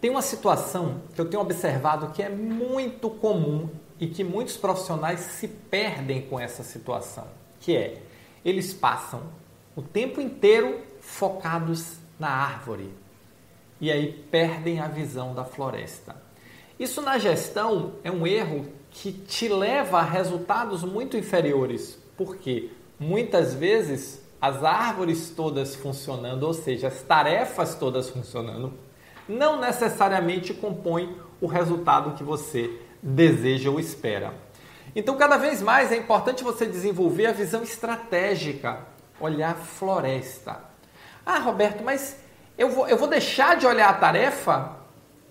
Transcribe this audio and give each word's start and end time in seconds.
Tem 0.00 0.10
uma 0.10 0.22
situação 0.22 1.02
que 1.14 1.20
eu 1.20 1.28
tenho 1.28 1.42
observado 1.42 2.12
que 2.12 2.22
é 2.22 2.28
muito 2.28 3.10
comum 3.10 3.68
e 3.98 4.06
que 4.06 4.22
muitos 4.22 4.56
profissionais 4.56 5.20
se 5.20 5.48
perdem 5.48 6.22
com 6.22 6.38
essa 6.38 6.62
situação, 6.62 7.26
que 7.58 7.76
é 7.76 8.00
eles 8.44 8.72
passam 8.72 9.22
o 9.74 9.82
tempo 9.82 10.20
inteiro 10.20 10.80
focados 11.00 11.96
na 12.18 12.28
árvore 12.28 12.92
e 13.80 13.90
aí 13.90 14.12
perdem 14.30 14.80
a 14.80 14.86
visão 14.86 15.34
da 15.34 15.44
floresta. 15.44 16.16
Isso 16.78 17.02
na 17.02 17.18
gestão 17.18 17.94
é 18.04 18.10
um 18.10 18.26
erro 18.26 18.66
que 18.90 19.12
te 19.12 19.48
leva 19.48 19.98
a 19.98 20.02
resultados 20.02 20.84
muito 20.84 21.16
inferiores, 21.16 21.98
porque 22.16 22.70
muitas 22.98 23.52
vezes 23.52 24.24
as 24.40 24.62
árvores 24.62 25.30
todas 25.30 25.74
funcionando, 25.74 26.44
ou 26.44 26.54
seja, 26.54 26.86
as 26.86 27.02
tarefas 27.02 27.74
todas 27.74 28.08
funcionando, 28.08 28.72
não 29.28 29.60
necessariamente 29.60 30.54
compõem 30.54 31.16
o 31.40 31.46
resultado 31.46 32.16
que 32.16 32.24
você 32.24 32.80
deseja 33.02 33.70
ou 33.70 33.78
espera. 33.78 34.34
Então, 34.94 35.16
cada 35.16 35.36
vez 35.36 35.60
mais 35.62 35.92
é 35.92 35.96
importante 35.96 36.42
você 36.42 36.66
desenvolver 36.66 37.26
a 37.26 37.32
visão 37.32 37.62
estratégica, 37.62 38.80
olhar 39.20 39.54
floresta. 39.54 40.60
Ah, 41.24 41.38
Roberto, 41.38 41.84
mas 41.84 42.18
eu 42.56 42.70
vou, 42.70 42.88
eu 42.88 42.96
vou 42.96 43.06
deixar 43.06 43.56
de 43.56 43.66
olhar 43.66 43.90
a 43.90 43.94
tarefa? 43.94 44.76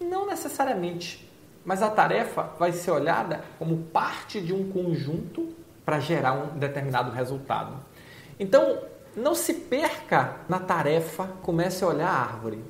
Não 0.00 0.26
necessariamente. 0.26 1.30
Mas 1.64 1.82
a 1.82 1.90
tarefa 1.90 2.50
vai 2.58 2.72
ser 2.72 2.90
olhada 2.90 3.44
como 3.58 3.76
parte 3.84 4.40
de 4.40 4.52
um 4.52 4.72
conjunto 4.72 5.54
para 5.84 6.00
gerar 6.00 6.32
um 6.32 6.58
determinado 6.58 7.10
resultado. 7.10 7.76
Então, 8.40 8.80
não 9.14 9.34
se 9.34 9.54
perca 9.54 10.36
na 10.48 10.58
tarefa, 10.58 11.28
comece 11.42 11.84
a 11.84 11.88
olhar 11.88 12.08
a 12.08 12.20
árvore. 12.20 12.64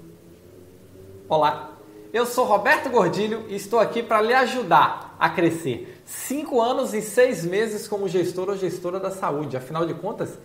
Olá, 1.33 1.71
eu 2.13 2.27
sou 2.27 2.45
Roberto 2.45 2.91
Gordilho 2.91 3.47
e 3.49 3.57
estou 3.57 3.79
aqui 3.79 4.03
para 4.03 4.21
lhe 4.21 4.35
ajudar 4.35 5.17
a 5.19 5.31
crescer. 5.31 6.03
Cinco 6.05 6.61
anos 6.61 6.93
e 6.93 7.01
seis 7.01 7.43
meses 7.43 7.89
como 7.89 8.07
gestor 8.07 8.51
ou 8.51 8.55
gestora 8.59 9.01
da 9.01 9.11
saúde. 9.11 9.57
Afinal 9.57 9.87
de 9.87 9.95
contas, 9.95 10.39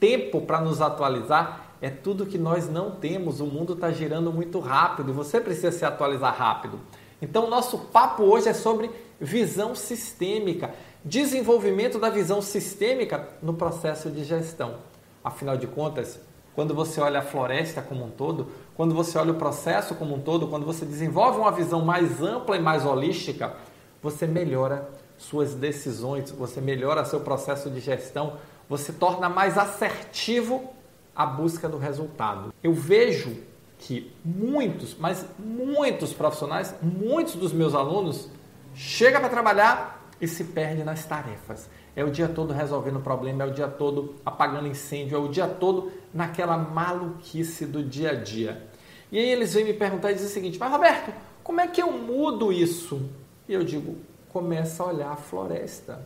tempo 0.00 0.40
para 0.40 0.60
nos 0.60 0.82
atualizar 0.82 1.76
é 1.80 1.88
tudo 1.88 2.26
que 2.26 2.38
nós 2.38 2.68
não 2.68 2.90
temos. 2.90 3.40
O 3.40 3.46
mundo 3.46 3.74
está 3.74 3.92
girando 3.92 4.32
muito 4.32 4.58
rápido 4.58 5.10
e 5.10 5.12
você 5.12 5.40
precisa 5.40 5.70
se 5.70 5.84
atualizar 5.84 6.36
rápido. 6.36 6.80
Então, 7.22 7.48
nosso 7.48 7.78
papo 7.78 8.24
hoje 8.24 8.48
é 8.48 8.52
sobre 8.52 8.90
visão 9.20 9.76
sistêmica, 9.76 10.74
desenvolvimento 11.04 12.00
da 12.00 12.10
visão 12.10 12.42
sistêmica 12.42 13.28
no 13.40 13.54
processo 13.54 14.10
de 14.10 14.24
gestão. 14.24 14.78
Afinal 15.22 15.56
de 15.56 15.68
contas, 15.68 16.18
quando 16.54 16.74
você 16.74 17.00
olha 17.00 17.20
a 17.20 17.22
floresta 17.22 17.80
como 17.80 18.04
um 18.04 18.10
todo, 18.10 18.48
quando 18.76 18.94
você 18.94 19.18
olha 19.18 19.32
o 19.32 19.36
processo 19.36 19.94
como 19.94 20.14
um 20.14 20.20
todo, 20.20 20.48
quando 20.48 20.66
você 20.66 20.84
desenvolve 20.84 21.38
uma 21.38 21.52
visão 21.52 21.84
mais 21.84 22.22
ampla 22.22 22.56
e 22.56 22.60
mais 22.60 22.84
holística, 22.84 23.54
você 24.02 24.26
melhora 24.26 24.88
suas 25.16 25.54
decisões, 25.54 26.30
você 26.30 26.60
melhora 26.60 27.04
seu 27.04 27.20
processo 27.20 27.70
de 27.70 27.80
gestão, 27.80 28.34
você 28.68 28.92
torna 28.92 29.28
mais 29.28 29.56
assertivo 29.56 30.70
a 31.14 31.24
busca 31.24 31.68
do 31.68 31.78
resultado. 31.78 32.52
Eu 32.62 32.72
vejo 32.74 33.36
que 33.78 34.12
muitos, 34.24 34.96
mas 34.98 35.26
muitos 35.38 36.12
profissionais, 36.12 36.74
muitos 36.82 37.34
dos 37.34 37.52
meus 37.52 37.74
alunos 37.74 38.28
chega 38.74 39.20
para 39.20 39.28
trabalhar 39.28 40.01
e 40.22 40.28
se 40.28 40.44
perde 40.44 40.84
nas 40.84 41.04
tarefas. 41.04 41.68
É 41.96 42.04
o 42.04 42.10
dia 42.10 42.28
todo 42.28 42.54
resolvendo 42.54 43.00
problema, 43.00 43.42
é 43.42 43.46
o 43.46 43.50
dia 43.50 43.66
todo 43.66 44.14
apagando 44.24 44.68
incêndio, 44.68 45.16
é 45.16 45.20
o 45.20 45.26
dia 45.26 45.48
todo 45.48 45.90
naquela 46.14 46.56
maluquice 46.56 47.66
do 47.66 47.82
dia 47.82 48.12
a 48.12 48.14
dia. 48.14 48.68
E 49.10 49.18
aí 49.18 49.28
eles 49.28 49.52
vêm 49.52 49.64
me 49.64 49.74
perguntar 49.74 50.12
e 50.12 50.14
dizem 50.14 50.28
o 50.28 50.32
seguinte: 50.32 50.58
Mas 50.60 50.70
Roberto, 50.70 51.12
como 51.42 51.60
é 51.60 51.66
que 51.66 51.82
eu 51.82 51.90
mudo 51.90 52.52
isso? 52.52 53.10
E 53.48 53.52
eu 53.52 53.64
digo: 53.64 53.96
começa 54.28 54.84
a 54.84 54.86
olhar 54.86 55.10
a 55.10 55.16
floresta. 55.16 56.00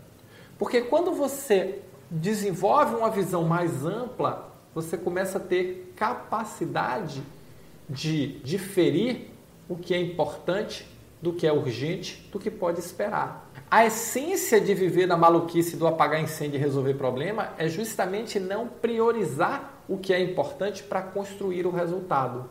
Porque 0.58 0.80
quando 0.80 1.12
você 1.12 1.82
desenvolve 2.10 2.94
uma 2.94 3.10
visão 3.10 3.44
mais 3.44 3.84
ampla, 3.84 4.50
você 4.74 4.96
começa 4.96 5.36
a 5.36 5.40
ter 5.40 5.92
capacidade 5.94 7.22
de 7.88 8.38
diferir 8.38 9.30
o 9.68 9.76
que 9.76 9.92
é 9.92 10.00
importante 10.00 10.86
do 11.20 11.32
que 11.32 11.46
é 11.46 11.52
urgente, 11.52 12.28
do 12.30 12.38
que 12.38 12.50
pode 12.50 12.80
esperar. 12.80 13.50
A 13.70 13.84
essência 13.84 14.60
de 14.60 14.74
viver 14.74 15.06
na 15.06 15.16
maluquice 15.16 15.76
do 15.76 15.86
apagar 15.86 16.20
incêndio 16.20 16.56
e 16.56 16.60
resolver 16.60 16.94
problema 16.94 17.52
é 17.58 17.68
justamente 17.68 18.38
não 18.38 18.68
priorizar 18.68 19.82
o 19.88 19.98
que 19.98 20.12
é 20.12 20.20
importante 20.20 20.82
para 20.82 21.02
construir 21.02 21.66
o 21.66 21.70
resultado. 21.70 22.48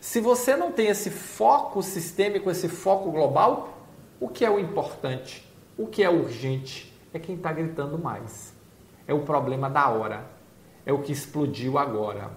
Se 0.00 0.20
você 0.20 0.56
não 0.56 0.70
tem 0.70 0.88
esse 0.88 1.10
foco 1.10 1.82
sistêmico, 1.82 2.50
esse 2.50 2.68
foco 2.68 3.10
global, 3.10 3.78
o 4.20 4.28
que 4.28 4.44
é 4.44 4.50
o 4.50 4.58
importante? 4.58 5.46
O 5.76 5.86
que 5.86 6.02
é 6.02 6.10
urgente? 6.10 6.94
É 7.12 7.18
quem 7.18 7.34
está 7.34 7.52
gritando 7.52 7.98
mais. 7.98 8.54
É 9.06 9.14
o 9.14 9.20
problema 9.20 9.68
da 9.68 9.88
hora. 9.88 10.24
É 10.86 10.92
o 10.92 11.00
que 11.00 11.12
explodiu 11.12 11.78
agora. 11.78 12.30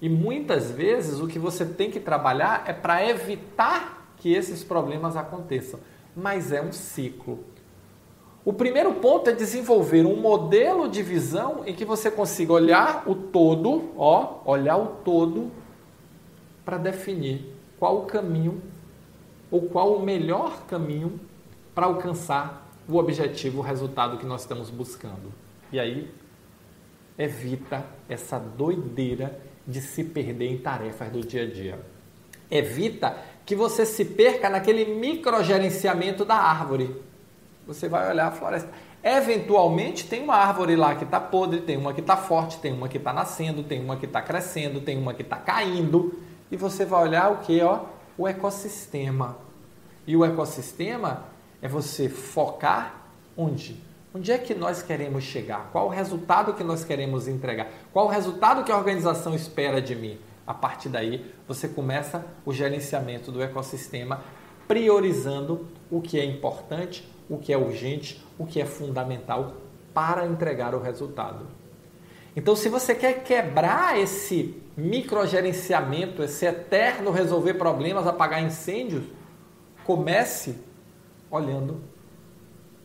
E 0.00 0.08
muitas 0.08 0.70
vezes 0.70 1.18
o 1.20 1.26
que 1.26 1.38
você 1.38 1.64
tem 1.64 1.90
que 1.90 1.98
trabalhar 1.98 2.64
é 2.66 2.72
para 2.72 3.04
evitar 3.04 3.97
que 4.18 4.32
esses 4.32 4.64
problemas 4.64 5.16
aconteçam. 5.16 5.80
Mas 6.16 6.52
é 6.52 6.60
um 6.60 6.72
ciclo. 6.72 7.44
O 8.44 8.52
primeiro 8.52 8.94
ponto 8.94 9.28
é 9.28 9.32
desenvolver 9.32 10.06
um 10.06 10.16
modelo 10.16 10.88
de 10.88 11.02
visão 11.02 11.62
em 11.66 11.74
que 11.74 11.84
você 11.84 12.10
consiga 12.10 12.52
olhar 12.52 13.04
o 13.06 13.14
todo, 13.14 13.90
ó, 13.96 14.40
olhar 14.44 14.76
o 14.76 14.86
todo 15.04 15.50
para 16.64 16.78
definir 16.78 17.54
qual 17.78 17.98
o 17.98 18.06
caminho 18.06 18.62
ou 19.50 19.62
qual 19.62 19.94
o 19.94 20.02
melhor 20.02 20.64
caminho 20.66 21.20
para 21.74 21.86
alcançar 21.86 22.66
o 22.88 22.96
objetivo, 22.96 23.58
o 23.58 23.62
resultado 23.62 24.16
que 24.18 24.26
nós 24.26 24.42
estamos 24.42 24.70
buscando. 24.70 25.32
E 25.70 25.78
aí 25.78 26.10
evita 27.18 27.84
essa 28.08 28.38
doideira 28.38 29.38
de 29.66 29.82
se 29.82 30.02
perder 30.02 30.46
em 30.46 30.58
tarefas 30.58 31.10
do 31.10 31.20
dia 31.20 31.42
a 31.42 31.46
dia. 31.46 31.78
Evita 32.50 33.18
que 33.48 33.56
você 33.56 33.86
se 33.86 34.04
perca 34.04 34.50
naquele 34.50 34.84
microgerenciamento 34.94 36.22
da 36.22 36.36
árvore 36.36 37.08
você 37.66 37.86
vai 37.86 38.10
olhar 38.10 38.28
a 38.28 38.30
floresta. 38.30 38.70
Eventualmente 39.02 40.06
tem 40.06 40.22
uma 40.22 40.36
árvore 40.36 40.74
lá 40.74 40.94
que 40.94 41.04
está 41.04 41.20
podre, 41.20 41.60
tem 41.60 41.76
uma 41.76 41.92
que 41.92 42.00
está 42.00 42.16
forte, 42.16 42.58
tem 42.58 42.72
uma 42.72 42.88
que 42.88 42.96
está 42.96 43.12
nascendo, 43.12 43.62
tem 43.62 43.84
uma 43.84 43.96
que 43.96 44.06
está 44.06 44.22
crescendo, 44.22 44.80
tem 44.80 44.96
uma 44.96 45.12
que 45.12 45.20
está 45.20 45.36
caindo. 45.36 46.18
E 46.50 46.56
você 46.56 46.86
vai 46.86 47.02
olhar 47.02 47.30
o 47.30 47.36
que? 47.38 47.60
Ó, 47.60 47.80
o 48.16 48.26
ecossistema. 48.26 49.36
E 50.06 50.16
o 50.16 50.24
ecossistema 50.24 51.24
é 51.60 51.68
você 51.68 52.08
focar 52.08 53.02
onde? 53.36 53.82
Onde 54.14 54.32
é 54.32 54.38
que 54.38 54.54
nós 54.54 54.80
queremos 54.80 55.24
chegar? 55.24 55.68
Qual 55.70 55.86
o 55.86 55.90
resultado 55.90 56.54
que 56.54 56.64
nós 56.64 56.84
queremos 56.84 57.28
entregar? 57.28 57.68
Qual 57.92 58.06
o 58.06 58.08
resultado 58.08 58.64
que 58.64 58.72
a 58.72 58.76
organização 58.78 59.34
espera 59.34 59.82
de 59.82 59.94
mim? 59.94 60.18
A 60.48 60.54
partir 60.54 60.88
daí, 60.88 61.30
você 61.46 61.68
começa 61.68 62.24
o 62.42 62.54
gerenciamento 62.54 63.30
do 63.30 63.42
ecossistema, 63.42 64.22
priorizando 64.66 65.68
o 65.90 66.00
que 66.00 66.18
é 66.18 66.24
importante, 66.24 67.06
o 67.28 67.36
que 67.36 67.52
é 67.52 67.58
urgente, 67.58 68.24
o 68.38 68.46
que 68.46 68.58
é 68.58 68.64
fundamental 68.64 69.56
para 69.92 70.24
entregar 70.24 70.74
o 70.74 70.80
resultado. 70.80 71.46
Então, 72.34 72.56
se 72.56 72.70
você 72.70 72.94
quer 72.94 73.22
quebrar 73.24 73.98
esse 73.98 74.58
microgerenciamento, 74.74 76.22
esse 76.22 76.46
eterno 76.46 77.10
resolver 77.10 77.54
problemas, 77.54 78.06
apagar 78.06 78.42
incêndios, 78.42 79.04
comece 79.84 80.56
olhando 81.30 81.82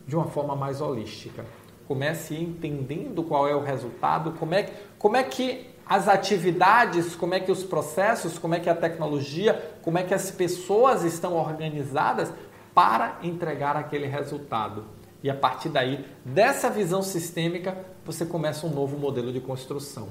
de 0.06 0.14
uma 0.14 0.26
forma 0.26 0.54
mais 0.54 0.82
holística. 0.82 1.46
Comece 1.88 2.36
entendendo 2.36 3.22
qual 3.22 3.48
é 3.48 3.56
o 3.56 3.62
resultado, 3.62 4.32
como 4.32 4.54
é, 4.54 4.70
como 4.98 5.16
é 5.16 5.22
que 5.22 5.72
as 5.86 6.08
atividades, 6.08 7.14
como 7.14 7.34
é 7.34 7.40
que 7.40 7.52
os 7.52 7.62
processos, 7.62 8.38
como 8.38 8.54
é 8.54 8.60
que 8.60 8.70
a 8.70 8.74
tecnologia, 8.74 9.76
como 9.82 9.98
é 9.98 10.02
que 10.02 10.14
as 10.14 10.30
pessoas 10.30 11.04
estão 11.04 11.34
organizadas 11.34 12.32
para 12.74 13.18
entregar 13.22 13.76
aquele 13.76 14.06
resultado. 14.06 14.84
E 15.22 15.30
a 15.30 15.34
partir 15.34 15.68
daí, 15.68 16.04
dessa 16.24 16.68
visão 16.68 17.02
sistêmica, 17.02 17.78
você 18.04 18.26
começa 18.26 18.66
um 18.66 18.70
novo 18.70 18.98
modelo 18.98 19.32
de 19.32 19.40
construção. 19.40 20.08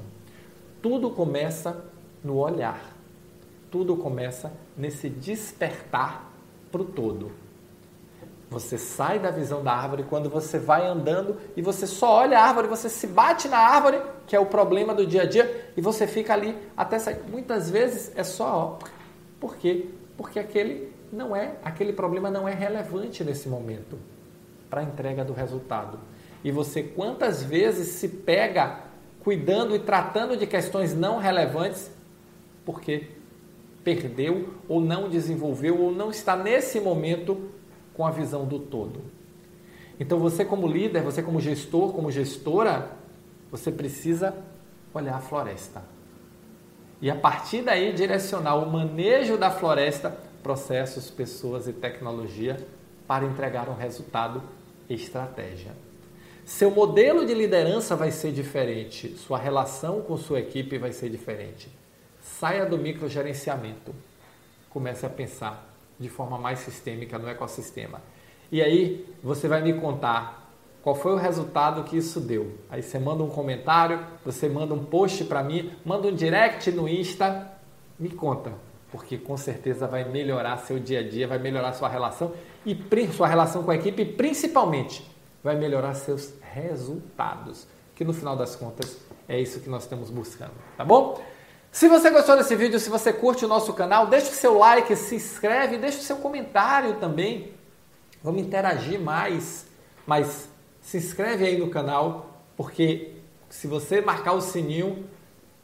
Tudo 0.81 1.11
começa 1.11 1.85
no 2.23 2.37
olhar. 2.37 2.95
Tudo 3.69 3.95
começa 3.95 4.51
nesse 4.77 5.09
despertar 5.09 6.31
para 6.71 6.81
o 6.81 6.85
todo. 6.85 7.31
Você 8.49 8.77
sai 8.77 9.17
da 9.17 9.31
visão 9.31 9.63
da 9.63 9.71
árvore 9.71 10.03
quando 10.03 10.29
você 10.29 10.59
vai 10.59 10.85
andando 10.85 11.37
e 11.57 11.61
você 11.61 11.87
só 11.87 12.17
olha 12.17 12.37
a 12.37 12.43
árvore, 12.43 12.67
você 12.67 12.87
se 12.87 13.07
bate 13.07 13.47
na 13.47 13.57
árvore, 13.57 13.99
que 14.27 14.35
é 14.35 14.39
o 14.39 14.45
problema 14.45 14.93
do 14.93 15.07
dia 15.07 15.23
a 15.23 15.25
dia, 15.25 15.62
e 15.75 15.81
você 15.81 16.07
fica 16.07 16.33
ali 16.33 16.55
até 16.75 16.99
sair. 16.99 17.19
Muitas 17.29 17.69
vezes 17.69 18.11
é 18.15 18.23
só, 18.23 18.79
ó. 18.81 18.87
Por 19.39 19.57
quê? 19.57 19.87
Porque 20.17 20.39
aquele 20.39 20.91
não 21.11 21.35
é, 21.35 21.55
aquele 21.63 21.93
problema 21.93 22.29
não 22.29 22.47
é 22.47 22.53
relevante 22.53 23.23
nesse 23.23 23.49
momento 23.49 23.97
para 24.69 24.81
a 24.81 24.83
entrega 24.83 25.23
do 25.23 25.33
resultado. 25.33 25.99
E 26.43 26.51
você 26.51 26.83
quantas 26.83 27.43
vezes 27.43 27.87
se 27.89 28.07
pega 28.07 28.81
cuidando 29.19 29.75
e 29.75 29.79
tratando 29.79 30.35
de 30.35 30.47
questões 30.47 30.93
não 30.95 31.17
relevantes? 31.17 31.91
Por 32.65 32.81
quê? 32.81 33.07
perdeu 33.83 34.53
ou 34.67 34.79
não 34.79 35.09
desenvolveu 35.09 35.79
ou 35.79 35.91
não 35.91 36.09
está 36.09 36.35
nesse 36.35 36.79
momento 36.79 37.49
com 37.93 38.05
a 38.05 38.11
visão 38.11 38.45
do 38.45 38.57
todo. 38.57 39.01
Então 39.99 40.17
você 40.17 40.43
como 40.43 40.67
líder, 40.67 41.03
você 41.03 41.21
como 41.21 41.39
gestor, 41.39 41.91
como 41.93 42.09
gestora, 42.09 42.91
você 43.51 43.71
precisa 43.71 44.33
olhar 44.93 45.15
a 45.15 45.19
floresta. 45.19 45.83
E 47.01 47.09
a 47.09 47.15
partir 47.15 47.61
daí 47.61 47.91
direcionar 47.93 48.55
o 48.55 48.71
manejo 48.71 49.37
da 49.37 49.51
floresta, 49.51 50.17
processos, 50.41 51.09
pessoas 51.09 51.67
e 51.67 51.73
tecnologia 51.73 52.57
para 53.07 53.25
entregar 53.25 53.69
um 53.69 53.75
resultado 53.75 54.41
estratégia. 54.89 55.71
Seu 56.45 56.69
modelo 56.69 57.25
de 57.25 57.33
liderança 57.33 57.95
vai 57.95 58.11
ser 58.11 58.31
diferente, 58.31 59.15
sua 59.17 59.37
relação 59.37 60.01
com 60.01 60.17
sua 60.17 60.39
equipe 60.39 60.77
vai 60.77 60.91
ser 60.91 61.09
diferente. 61.09 61.69
Saia 62.21 62.65
do 62.65 62.77
microgerenciamento. 62.77 63.93
Comece 64.69 65.05
a 65.05 65.09
pensar 65.09 65.73
de 65.99 66.09
forma 66.09 66.37
mais 66.37 66.59
sistêmica 66.59 67.17
no 67.17 67.29
ecossistema. 67.29 68.01
E 68.51 68.61
aí 68.61 69.05
você 69.23 69.47
vai 69.47 69.61
me 69.61 69.73
contar 69.73 70.42
qual 70.83 70.93
foi 70.93 71.13
o 71.13 71.17
resultado 71.17 71.83
que 71.85 71.95
isso 71.95 72.19
deu. 72.19 72.57
Aí 72.69 72.83
você 72.83 72.99
manda 72.99 73.23
um 73.23 73.29
comentário, 73.29 74.05
você 74.23 74.49
manda 74.49 74.73
um 74.73 74.83
post 74.83 75.23
para 75.23 75.41
mim, 75.41 75.71
manda 75.85 76.09
um 76.09 76.13
direct 76.13 76.69
no 76.71 76.89
Insta, 76.89 77.49
me 77.97 78.09
conta, 78.09 78.51
porque 78.91 79.17
com 79.17 79.37
certeza 79.37 79.87
vai 79.87 80.03
melhorar 80.03 80.57
seu 80.57 80.77
dia 80.77 80.99
a 80.99 81.09
dia, 81.09 81.25
vai 81.25 81.39
melhorar 81.39 81.71
sua 81.71 81.87
relação 81.87 82.33
e 82.65 82.77
sua 83.13 83.27
relação 83.27 83.63
com 83.63 83.71
a 83.71 83.75
equipe, 83.75 84.01
e 84.01 84.05
principalmente 84.05 85.09
vai 85.41 85.55
melhorar 85.55 85.93
seus 85.93 86.33
resultados, 86.41 87.65
que 87.95 88.03
no 88.03 88.13
final 88.13 88.35
das 88.35 88.55
contas 88.55 88.97
é 89.27 89.39
isso 89.39 89.61
que 89.61 89.69
nós 89.69 89.83
estamos 89.83 90.09
buscando, 90.09 90.51
tá 90.75 90.83
bom? 90.83 91.21
Se 91.71 91.87
você 91.87 92.09
gostou 92.09 92.35
desse 92.35 92.55
vídeo, 92.55 92.79
se 92.79 92.89
você 92.89 93.11
curte 93.11 93.45
o 93.45 93.47
nosso 93.47 93.73
canal, 93.73 94.07
deixa 94.07 94.29
o 94.29 94.33
seu 94.33 94.57
like, 94.57 94.95
se 94.95 95.15
inscreve, 95.15 95.77
deixa 95.77 95.97
o 95.99 96.03
seu 96.03 96.17
comentário 96.17 96.95
também. 96.95 97.53
Vamos 98.21 98.41
interagir 98.41 98.99
mais, 98.99 99.65
mas 100.05 100.52
se 100.83 100.97
inscreve 100.97 101.45
aí 101.45 101.57
no 101.57 101.69
canal, 101.69 102.43
porque 102.57 103.13
se 103.49 103.67
você 103.67 104.01
marcar 104.01 104.33
o 104.33 104.41
sininho, 104.41 105.05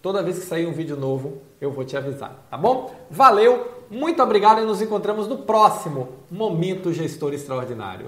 toda 0.01 0.23
vez 0.23 0.39
que 0.39 0.45
sair 0.45 0.65
um 0.65 0.71
vídeo 0.71 0.95
novo, 0.95 1.41
eu 1.59 1.71
vou 1.71 1.83
te 1.83 1.97
avisar, 1.97 2.47
tá 2.49 2.57
bom? 2.57 2.95
Valeu, 3.11 3.83
muito 3.91 4.23
obrigado 4.23 4.61
e 4.61 4.65
nos 4.65 4.81
encontramos 4.81 5.27
no 5.27 5.39
próximo 5.39 6.07
Momento 6.31 6.93
Gestor 6.93 7.33
Extraordinário. 7.33 8.07